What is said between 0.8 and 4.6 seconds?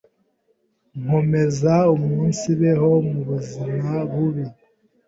nkomeze umunsibeho mu buzime bubi